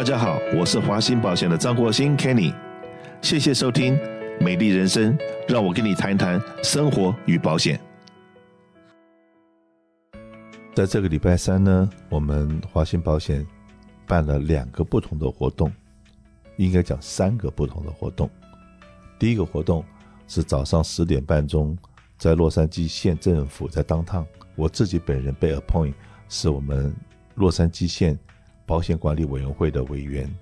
[0.00, 2.54] 大家好，我是华兴保险的张国兴 Kenny，
[3.20, 3.94] 谢谢收听
[4.42, 5.14] 《美丽人生》，
[5.46, 7.78] 让我跟你谈一谈生活与保险。
[10.74, 13.46] 在这个礼拜三呢，我们华兴保险
[14.06, 15.70] 办了两个不同的活动，
[16.56, 18.30] 应该讲三个不同的活动。
[19.18, 19.84] 第一个活动
[20.26, 21.76] 是早上十点半钟，
[22.16, 24.26] 在洛杉矶县政府在当趟
[24.56, 25.92] 我自己本人被 appoint
[26.30, 26.90] 是我们
[27.34, 28.18] 洛杉矶县
[28.70, 30.32] 保险管理委员会的委员。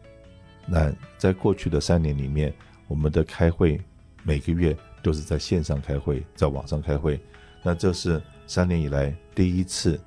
[0.66, 2.52] 那在过去的三年里面，
[2.86, 3.80] 我们的开会
[4.23, 7.19] 每个月都是在线上开会，在网上开会。
[7.62, 9.98] 那这是三年以来第一次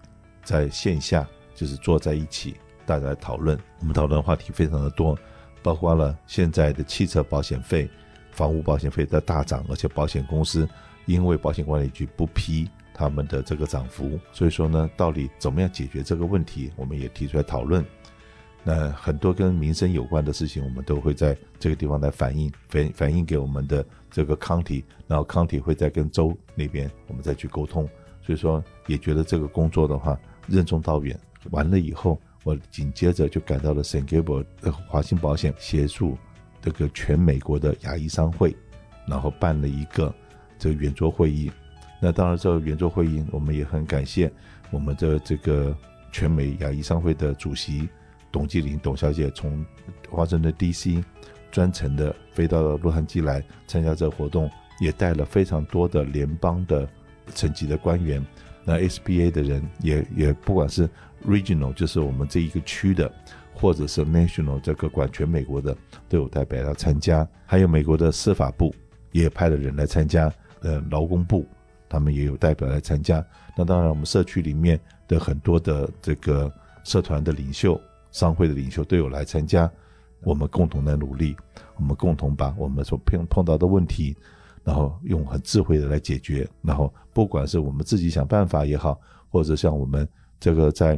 [0.44, 3.60] 在线下，就是坐在一起，大家来讨论。
[3.80, 5.18] 我们讨论的话题非常的多，
[5.64, 7.90] 包括了现在的汽车保险费。
[8.30, 10.70] 房屋保险费在大涨，而且保险公司
[11.08, 12.70] 因为保险管理局不批
[13.02, 17.84] 他们的这个涨幅，所以说呢，到底怎么样解决这个问题，我们也提出来讨论。
[18.64, 27.90] 那很多跟民生有关的事情，我们都会在这个地方来反映，反反映给我们的这个康体然后康体会再跟州那边我们再去沟通。
[28.22, 30.16] 所以说，也觉得这个工作的话
[30.48, 31.20] 任重道远。
[31.50, 34.46] 完了以后，我紧接着就赶到了 San Gabriel
[34.88, 36.16] 华兴保险协助。
[36.62, 38.56] 这个全美国的牙医商会，
[39.08, 40.14] 然后办了一个
[40.60, 41.52] 这个圆桌会议。
[42.02, 44.30] 那当然，这圆桌会议，我们也很感谢
[44.72, 45.74] 我们的这个
[46.12, 47.88] 全美牙医商会的主席
[48.32, 49.64] 董继玲董小姐，从
[50.10, 51.04] 华盛顿 DC
[51.52, 56.90] 专程的飞到了洛杉矶来参加这个活动，也带了非常多的联邦的
[57.28, 58.26] 层级的官员。
[58.66, 60.90] 那 SBA 的人也也不管是
[61.26, 63.10] Regional，就是我们这一个区的。
[63.54, 65.76] 或者是 national 这个管全美国的
[66.10, 68.74] 都有代表来参加，还有美国的司法部
[69.12, 71.46] 也派了人来参加，呃，劳工部
[71.92, 73.24] 他们也有代表来参加。
[73.58, 76.50] 那当然，我们社区里面的很多的这个
[76.86, 77.80] 社团的领袖、
[78.12, 79.70] 商会的领袖都有来参加。
[80.24, 81.36] 我们共同的努力，
[81.76, 84.16] 我们共同把我们所碰碰到的问题，
[84.64, 86.48] 然后用很智慧的来解决。
[86.62, 88.98] 然后不管是我们自己想办法也好，
[89.30, 90.08] 或者像我们
[90.40, 90.98] 这个在。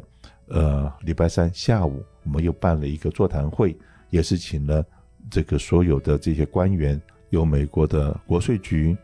[0.49, 3.75] 呃，礼拜三下午，我们又办了一个座谈会，
[4.09, 4.85] 也是请了
[5.31, 8.95] 这个所有的这些官员，有美国的国税局、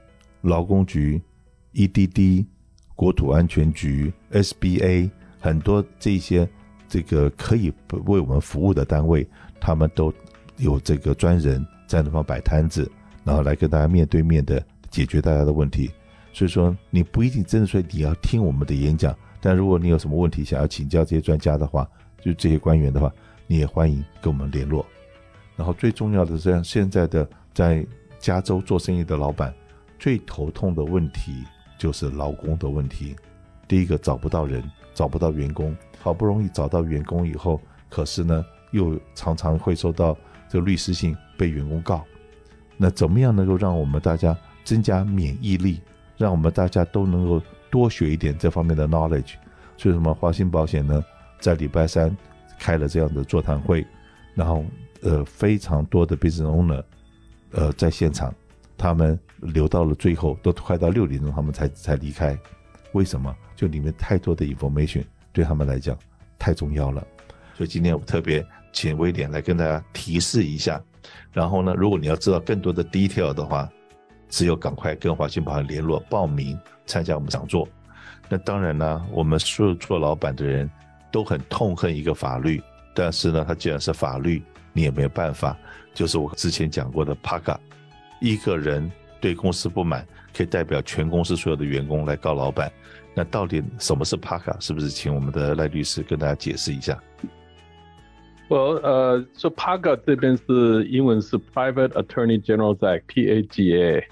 [0.42, 1.20] 劳工局、
[1.80, 2.46] EDD、
[2.94, 5.10] 国土安全局、SBA，
[5.40, 6.46] 很多这些
[6.90, 7.72] 这个可以
[8.06, 9.26] 为我们服务的单位，
[9.62, 10.14] 他们都
[10.58, 12.92] 有这个专人在那方摆摊子，
[13.24, 15.90] 然后来跟大家面对面的解决大家的问题。
[16.34, 19.16] 所以说，你不一定真的说你要听我们的演讲。
[19.40, 21.90] 但如果你有什么问题想要请教这些专家的话，
[22.22, 23.10] 就这些官员的话，
[23.48, 24.86] 你也欢迎跟我们联络。
[25.56, 27.86] 然后最重要的是，现在的在
[28.20, 29.54] 加州做生意的老板，
[29.98, 31.44] 最头痛的问题
[31.80, 33.16] 就是劳工的问题。
[33.68, 34.64] 第一个找不到人，
[34.94, 37.60] 找不到员工，好不容易找到员工以后，
[37.90, 40.16] 可是呢，又常常会收到
[40.48, 42.06] 这个律师信被员工告。
[42.78, 45.82] 那怎么样能够让我们大家增加免疫力，
[46.18, 47.42] 让我们大家都能够。
[47.72, 49.36] 多学一点这方面的 knowledge，
[49.78, 51.06] 所以什么华兴保险呢，
[51.40, 52.18] 在礼拜三
[52.58, 53.86] 开了这样的座谈会，
[54.34, 54.66] 然后
[55.04, 56.84] 呃非常多的 business owner，
[57.52, 58.34] 呃在现场，
[58.80, 62.36] 他们留到了最后，都快到六点钟他们才才离开，
[62.94, 63.36] 为什么？
[63.56, 65.96] 就里面太多的 information 对他们来讲
[66.40, 67.06] 太重要了，
[67.54, 70.82] 所以今天我特别请威廉来跟大家提示一下，
[71.32, 73.70] 然后呢，如果你要知道更多的 detail 的话。
[74.32, 77.68] 只有赶快跟华兴保险联络报名参加我们讲座。
[78.30, 80.70] 那当然呢，我们所有做老板的人
[81.12, 82.62] 都很痛恨一个法律，
[82.94, 85.58] 但是呢，它既然是法律，你也没有办法。
[85.96, 87.58] 就是我之前讲过的 PACA，
[88.20, 88.92] 一个人
[89.22, 92.72] 对公司不满，可以代表全公司所有的员工来告老板。
[93.16, 94.56] 那到底什么是 PACA？
[94.60, 96.98] 是不是请我们的赖律师跟大家解释一下？
[98.48, 104.04] 我呃，说 PACA 这边是英文是 Private Attorney General's Act，PAGA。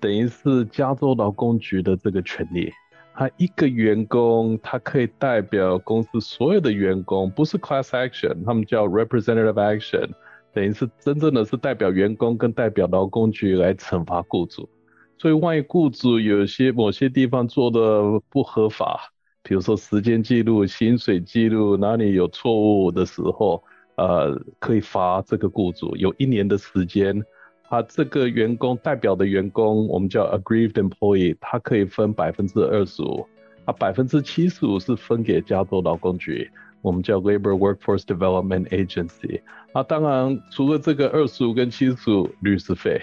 [0.00, 2.70] 等于是加州劳工局的这个权利，
[3.14, 10.10] 他一个员工，他可以代表公司所有的员工，不是 class action，他们叫 representative action，
[10.58, 14.68] 等于是真正的是代表员工跟代表劳工局来惩罚雇主。
[15.16, 19.12] 所以万一雇主有些某些地方做的不合法，
[19.44, 23.62] 比如说时间记录、薪水记录哪里有错误的时候，
[23.94, 27.22] 呃，可以罚这个雇主有一年的时间。
[27.68, 33.24] 啊，这个员工代表的员工，我们叫 aggrieved employee，他可以分百分之二十五，
[33.64, 39.40] 啊，百分之七十五是分给加州劳工局，我们叫 Labor Workforce Development Agency。
[39.72, 43.00] 啊，当然除了这个二十五跟七十五律师费，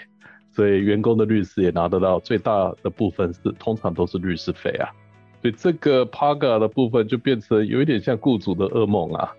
[0.52, 4.90] 所以员工的律师也拿得到最大的部分是，通常都是律师费啊。
[5.42, 9.32] 所以这个 PAGA 的部分就变成有一点像雇主的噩梦啊。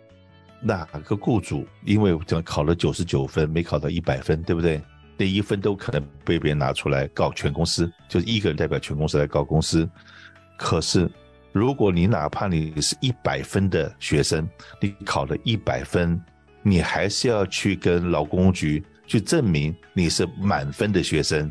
[0.61, 4.81] 哪个雇主因为这样考了九十九分，没考到一百分，对不对？
[5.19, 9.89] 那一分都可能被别人拿出来告全公司，就是一个人代表全公司来告公司。
[10.57, 11.11] 可是，
[11.57, 14.47] 如果你哪怕你是一百分的学生，
[14.79, 16.23] 你考了一百分，
[16.63, 21.51] 你还是要去跟劳工局去证明你是满分的学生。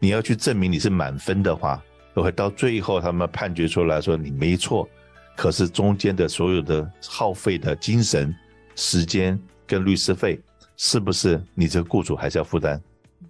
[0.00, 1.80] 你要去证明你是满分的话，
[2.14, 4.88] 会到最后他们判决出来说你没错，
[5.36, 8.34] 可是中间的所有的耗费的精神、
[8.74, 9.38] 时间
[9.68, 10.40] 跟律师费，
[10.76, 12.82] 是不是你这个雇主还是要负担？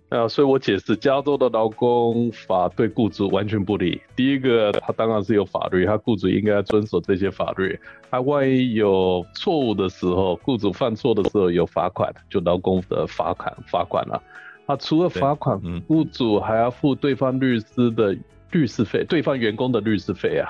[0.09, 4.01] 啊，所以我解释，加州的劳工法对雇主完全不利。
[4.17, 7.79] 第一个，他当然是有法律，他雇主应该遵守这些法律。
[8.11, 14.23] 他万一有错误的时候，雇主犯错的时候有罚款，就劳工的罚款罚款了。
[14.67, 18.17] 他除了罚款，雇主还要付对方律师的
[18.51, 20.49] 律师费，对方员工的律师费啊。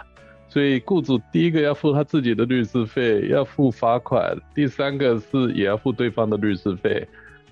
[0.49, 7.07] 所以雇主第一个要付他自己的律师费，要付罚款；第三个是也要付对方的律师费。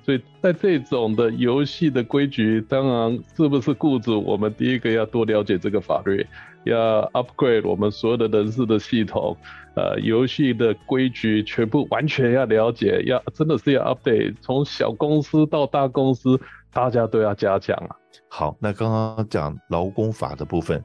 [0.06, 6.24] 所以在这种的游戏的规矩，当然是不是雇主，我们第一个要多了解这个法律，
[6.62, 9.36] 要 upgrade 我们所有的人事的系统，
[9.74, 16.40] 呃，游戏的规矩全部完全要了解，要真的是要 update，从小公司到大公司，
[16.72, 17.96] 大家都要加强啊。
[18.28, 20.80] 好，那刚刚讲劳工法的部分，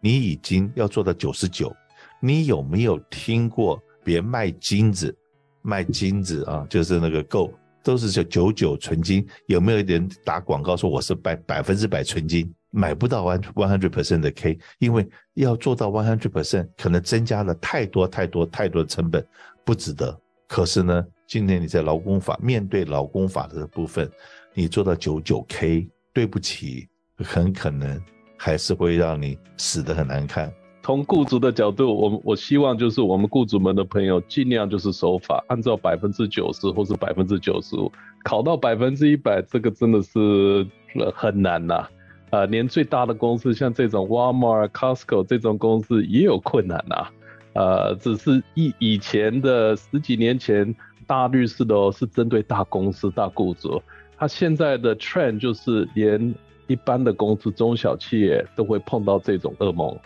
[0.00, 1.70] 你已经要做到九十九，
[2.18, 5.14] 你有没有听过别卖金子，
[5.60, 7.52] 卖金子啊，就是那个 g o。
[7.84, 12.52] 都是叫九九纯金，有没有人打广告说我是百百分之百纯金？
[12.70, 19.24] 买不到 one one hundred percent 的 K，因为要做到 one hundred percent，可能增加了太多太多太多的成本，
[19.64, 20.18] 不值得。
[20.48, 24.10] 可是呢，今天你在劳工法面对劳工法的部分，
[24.54, 26.88] 你做到九九 K，对不起，
[27.18, 28.02] 很可能
[28.36, 30.52] 还是会让你死得很难看。
[30.84, 37.90] 从雇主的角度，我我希望就是我们雇主们的朋友尽量就是守法，按照百分之九十或是百分之九十五，
[38.22, 40.66] 考到百分之一百，这个真的是
[41.14, 41.88] 很难呐。
[42.28, 47.08] 啊、连最大的公司像这种 Walmart、Costco 这种公司也有困难呐。
[47.54, 50.74] 呃，只是以以前的十几年前
[51.06, 53.80] 大律师的哦，是针对大公司大雇主，
[54.18, 56.34] 他现在的 trend 就是连
[56.66, 59.98] 一般的公司中小企业都会碰到这种噩梦。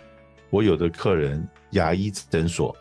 [0.50, 2.74] 我有的客人，牙医诊所，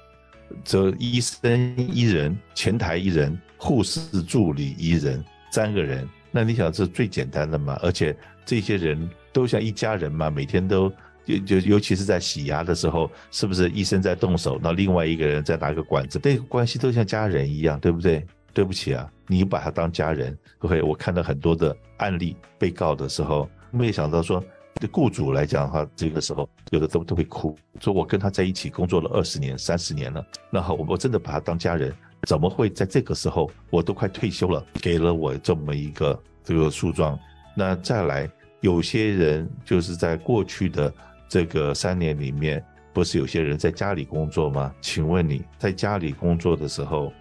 [0.64, 6.08] 这医生一人，前台一人，护士助理一人，三个人。
[6.32, 7.78] 那你想，这最简单的嘛？
[7.82, 8.16] 而且
[8.46, 10.90] 这些人都像一家人嘛，每天都
[11.26, 18.26] 就就尤其是在洗牙的时候，是不是医生在动手，那另外一个人在拿个管子，这个关系都像家人一样，对不对？
[18.54, 20.36] 对不起啊，你把他当家人。
[20.60, 24.44] OK，我看到很多的案例，被告的时候，没有想到说。
[24.80, 31.94] 对雇主来讲的话，这个时候有的都都会哭，说我跟他在一起工作了二十年、三十年了，那好，我我真的把他当家人，
[32.28, 37.18] 怎么会在这个时候我都快退休了，给了我这么一个这个诉状？
[37.56, 38.30] 那再来，
[38.62, 40.94] 有些人就是在过去的
[41.28, 42.64] 这个三年里面，
[42.94, 44.74] 不是有些人在家里工作吗？
[44.80, 47.12] 请问你在家里工作的时候，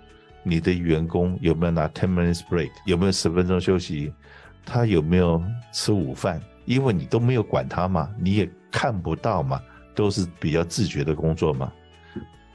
[0.42, 2.70] 你的员工有没有拿 ten minutes break？
[2.84, 4.12] 有没有十分钟休息？
[4.64, 5.42] 他有没有
[5.72, 6.40] 吃午饭？
[6.66, 9.62] 因为你都没有管他嘛，你也看不到嘛，
[9.94, 11.72] 都是比较自觉的工作嘛。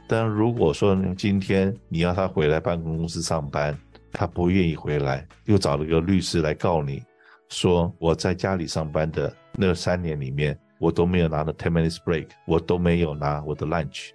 [0.08, 3.75] 但如果说今天你要他回来办公室上班，
[4.12, 7.01] 他不愿意回来，又找了个律师来告你，
[7.48, 14.10] 说我在家里上班的那三年里面，我都没有拿到 ten minutes break，我都没有拿我的 lunch，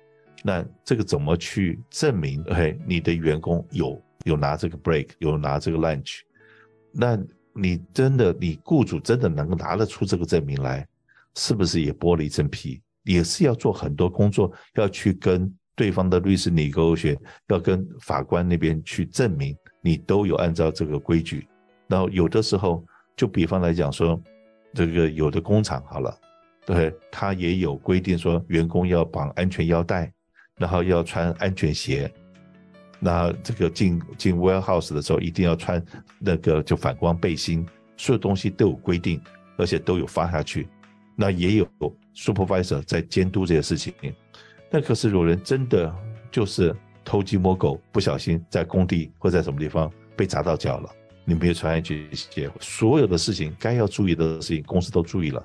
[0.45, 2.45] 那这个怎么去证明？
[2.51, 6.21] 哎，你的员工有有拿这个 break，有拿这个 lunch，
[6.93, 7.19] 那？
[7.57, 10.87] 你真的，你雇主真的能拿得出这个证明来，
[11.35, 12.81] 是不是也剥了一层皮？
[13.05, 17.17] 也是要做很多工作，要去跟对方的律师拟勾选，
[17.49, 21.47] 要跟法官那边去证明你都有按照这个规矩。
[21.87, 22.85] 然后有的时候，
[23.17, 24.21] 就比方来讲说，
[24.75, 26.19] 这个有的工厂好了，
[26.67, 30.13] 对，他也有规定说员工要绑安全腰带，
[30.57, 32.13] 然后要穿安全鞋。
[32.99, 35.85] 那这个进进 warehouse 的时候，一定要穿
[36.19, 39.21] 那个就反光背心，所有东西都有规定，
[39.57, 40.69] 而且都有发下去。
[41.15, 41.69] 那也有
[42.15, 43.93] supervisor 在监督这些事情。
[44.71, 45.95] 那可是有人真的
[46.31, 46.75] 就是
[47.05, 50.91] 偷鸡摸狗，不小心在工地或在什么地方被砸到脚了，
[51.25, 55.43] 你没有穿安全鞋，所有的事情该要注意的事情，公司都注意了，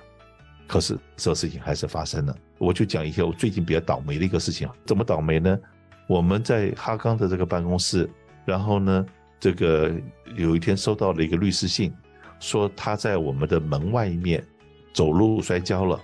[0.66, 2.36] 可是这事情还是发生了。
[2.58, 5.58] 我就讲一下我最近比较倒霉的一个事情，怎么倒霉呢？
[6.06, 8.08] 我们在哈刚的这个办公室，
[8.44, 9.06] 然后呢，
[9.40, 9.92] 这个
[10.36, 11.92] 有一天收到了一个律师信，
[12.40, 14.44] 说他在我们的门外面
[14.92, 16.00] 走路摔跤了。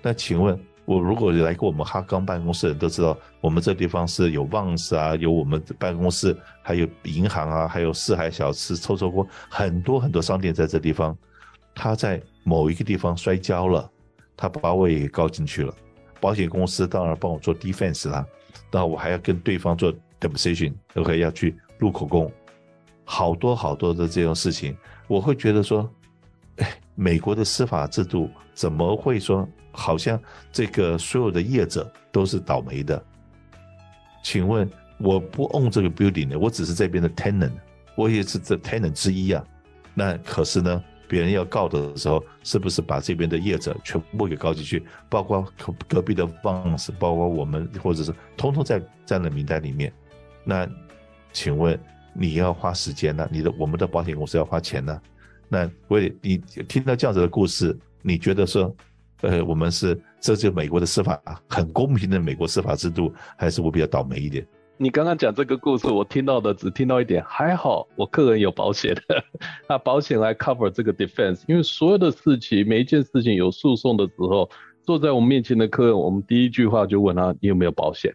[0.00, 11.16] 那请问我如果来过我们哈刚办公室的人都知道，我们这地方是有 Vons 啊，有我们办公室，还有银行啊，还有四海小吃、臭臭锅，很多很多商店在这地方。
[11.74, 13.90] 他在某一个地方摔跤了，
[14.36, 15.74] 他把我也告进去了。
[16.22, 18.24] 保险公司当然帮我做 defense 啦，
[18.70, 22.30] 然后我还要跟对方做 deposition，OK，要去录口供，
[23.04, 24.76] 好多好多的这种事情，
[25.08, 25.90] 我会觉得说，
[26.58, 29.48] 哎，美国的司法制度怎么会说？
[29.74, 30.20] 好像
[30.52, 33.02] 这个所有的业者都是倒霉的。
[34.22, 37.52] 请问我不 own 这个 building 的，我只是这边的 tenant，
[37.96, 39.42] 我也是这 tenant 之一啊。
[39.94, 44.82] 那可是呢，别人要告的时候，是不是把这边的业者全部给告进去？
[45.10, 49.92] 包括隔隔壁的 Vons，包括我们，或者是通通在在那名单里面。
[50.42, 50.66] 那
[51.30, 51.78] 请问
[52.14, 53.28] 你要花时间呢？
[53.30, 54.98] 你的我们的保险公司要花钱呢？
[55.50, 58.74] 那为你听到这样子的故事，你觉得说？
[59.20, 64.46] 呃，我们是这就美国的司法很公平的美国司法制度，还是我比较倒霉一点？
[64.78, 69.24] 你刚刚讲这个故事，我听到的只听到一点，还好我个人有保险的，
[69.68, 74.50] 那保险来 cover 这个 defense，因为所有的事情，每一件事情有诉讼的时候，
[74.82, 78.12] 坐在我们面前的客人，我们第一句话就问他你有没有保险？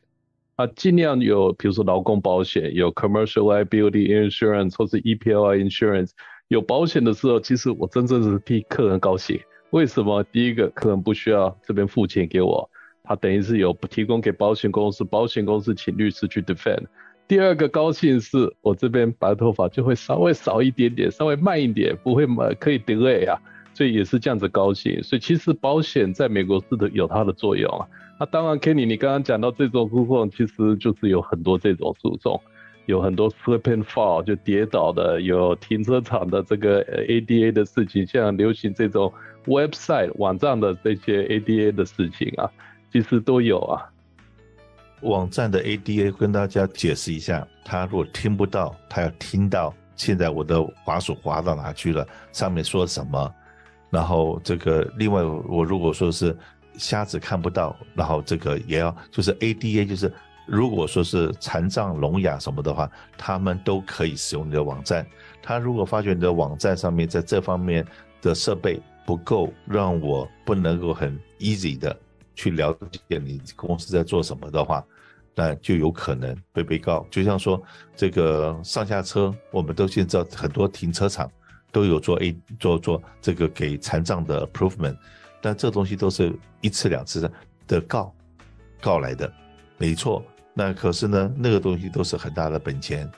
[0.57, 6.09] 啊，尽量有，比如说劳工保险，有 commercial liability insurance 或是 EPLI insurance，
[6.47, 9.39] 有保险的时候，其实我真正是替客人高兴。
[9.69, 10.23] 为什么？
[10.23, 12.69] 第一个，客人不需要这边付钱给我，
[13.07, 16.83] 他等于是有提供给保险公司，保险公司请律师去 defend。
[17.27, 22.25] 第二个高兴是我这边白头发就会稍微少一点点，稍微慢一点，不会
[22.59, 23.39] 可以 delay 啊，
[23.73, 25.01] 所以也是这样子高兴。
[25.03, 27.87] 所以其实保险在美国是的有它的作用啊。
[28.19, 32.41] 那当然，Kenny，你刚刚讲到这种诉讼，其实就是有很多这种诉讼。
[32.85, 39.11] 有很多 slip and fall 就跌倒的，有停车场的这个 ADA 的事情，像流行这种
[39.45, 42.49] website 网站的这些 ADA 的事情啊，
[42.91, 43.85] 其实都有啊。
[45.01, 53.33] 网站的 ADA 跟大家解释一下，他如果听不到，他要听到现在我的滑鼠滑到哪去了，上面说什么，
[53.89, 56.35] 然后这个另外我如果说是
[56.77, 60.11] 瞎子看不到，然后这个也要就是 ADA 就是。
[60.49, 65.05] 如果说是残障、聋哑什么的话，他们都可以使用你的网站。
[65.43, 67.85] 他如果发觉你的网站上面在这方面
[68.21, 71.93] 的设备不够，让我不能够很 easy 的
[72.37, 72.71] 去了
[73.09, 74.85] 解你公司在做什么的话，
[75.33, 77.05] 那就有可能会被告。
[77.09, 77.61] 就像说
[77.95, 81.29] 这个上下车，我们都现在很多停车场
[81.71, 84.95] 都有做 A 做做这个给残障的 approvement，
[85.41, 87.29] 但这东西都是一次两次
[87.67, 88.13] 的告
[88.79, 89.33] 告来的，
[89.79, 90.23] 没错。
[90.53, 93.09] 那可是呢，那个东西都是很大的本钱。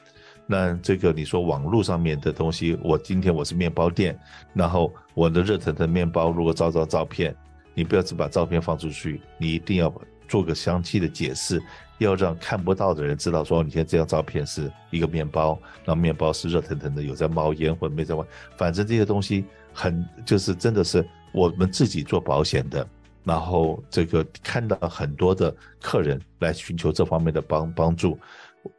[0.45, 4.17] 那这个你说网络上面的东西，我今天我是面包店，
[4.53, 7.35] 然后我的热腾腾面包如果照照照片，
[7.73, 9.93] 你不要只把照片放出去，你一定要
[10.27, 11.61] 做个详细的解释，
[11.97, 18.25] 要让看不到的人知道说，你现在这张照片是一个面包，那面包是热腾腾的，有在冒烟或者没在冒，
[18.57, 22.87] 反正这些东西很就是真的是我们自己做保险的。
[23.23, 28.17] 然后这个看到很多的客人来寻求这方面的帮帮助，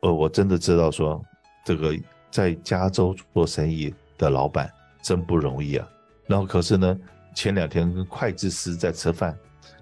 [0.01, 1.23] 呃，我真的知道说，
[1.65, 1.95] 这个
[2.31, 5.87] 在加州做生意的老板真不容易啊。
[6.27, 6.99] 然后可是呢，
[7.35, 9.37] 前两天跟会计师在吃饭，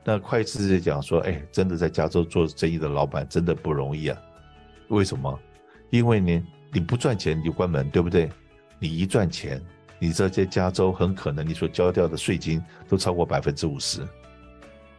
[0.05, 4.19] 那会计师讲说，哎，真的在加州做生意的老板真的不容易啊。
[4.89, 5.39] 为什么？
[5.91, 8.31] 因为呢，你不赚钱你就关门，对不对？
[8.79, 9.61] 你一赚钱，
[9.99, 14.07] 你这在加州很可能你所交掉的税金都超过百分之五十。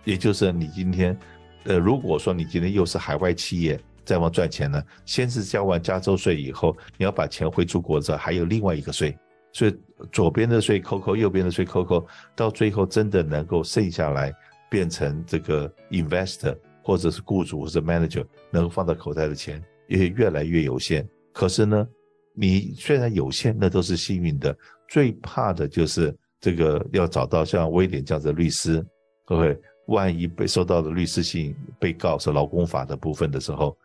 [0.03, 1.18] 也就是你今天，
[1.65, 9.18] 呃，如果说你今天又是海外企业在往赚钱呢，先是交完加州税以后，你要把钱汇出国之后，还有另外一个税，
[9.51, 9.77] 所以
[10.12, 14.34] 左边的税扣扣，右边的税扣扣，到最后真的能够剩下来
[14.70, 21.08] 变成这个 investor 或者是雇主或者 manager 能够放到口袋的钱也越来越有限。
[21.34, 21.88] 可是呢，
[22.34, 24.56] 你虽然有限，那都是幸运的。
[24.88, 28.86] 最怕的就是这个要找到像威廉这样的律师，
[29.25, 29.60] 各位。
[29.89, 33.75] 万一被收到的律师信被告是劳工法的部分的时候，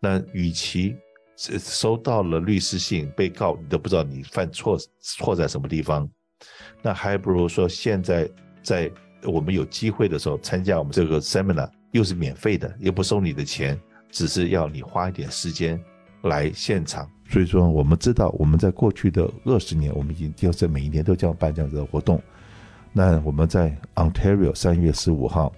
[0.00, 0.96] 那与其
[1.58, 6.06] 收到了律师信被告，你都不知道你犯错错在什么地方，
[6.82, 8.28] 那还不如说现在
[8.62, 8.90] 在
[9.24, 13.80] 我们有机会的时候参加我们这个 seminar，又是免费的，又不收你的钱，
[14.10, 15.82] 只是要你花一点时间
[16.22, 17.08] 来现场。
[17.30, 22.20] 所以说，我们知道我们在过去的二十年，我们已经就是每一年都这样办这样子的活动。
[22.92, 25.52] 那我们在 Ontario 三月十五号，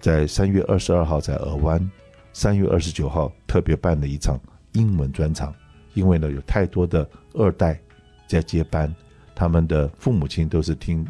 [0.00, 1.90] 在三月二十二号在尔湾，
[2.32, 4.38] 三月二十九号特别办了一场
[4.78, 5.52] 英文专场，
[5.94, 7.78] 因为呢有太多的二代
[8.28, 8.94] 在接班，
[9.34, 11.04] 他们的父母亲都是听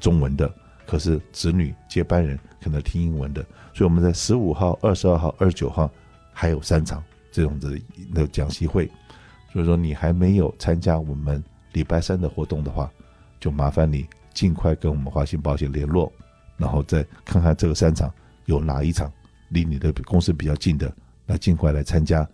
[0.00, 0.48] 中文的，
[0.86, 5.90] 可是子女接班人可能听英文的，所以我们在十五号、二十二号、二十九号
[6.32, 7.76] 还有三场这种的
[8.12, 8.88] 那讲习会。
[9.52, 12.90] 所以说你还没有参加我们礼拜三的活动的话，
[13.40, 16.12] 就麻烦你尽快跟我们华信保险联络，
[16.56, 18.12] 然后再看看这个三场
[18.46, 19.10] 有哪一场
[19.48, 20.92] 离你的公司比较近的，
[21.24, 22.28] 那尽快来参加。